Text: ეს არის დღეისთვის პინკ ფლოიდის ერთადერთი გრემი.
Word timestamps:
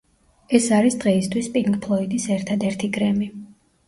ეს 0.59 0.69
არის 0.77 0.95
დღეისთვის 1.03 1.49
პინკ 1.57 1.75
ფლოიდის 1.83 2.25
ერთადერთი 2.37 2.91
გრემი. 2.97 3.29